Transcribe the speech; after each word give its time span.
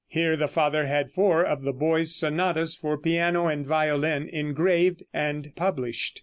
Here 0.07 0.35
the 0.35 0.47
father 0.47 0.87
had 0.87 1.11
four 1.11 1.43
of 1.45 1.61
the 1.61 1.71
boy's 1.71 2.15
sonatas 2.15 2.75
for 2.75 2.97
piano 2.97 3.45
and 3.45 3.67
violin 3.67 4.27
engraved 4.29 5.03
and 5.13 5.53
published. 5.55 6.19